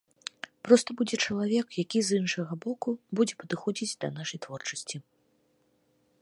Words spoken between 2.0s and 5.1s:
з іншага боку будзе падыходзіць да нашай творчасці.